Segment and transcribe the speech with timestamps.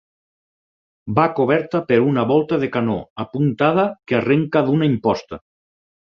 [1.17, 5.39] Va coberta per una volta de canó apuntada que arrenca d'una imposta.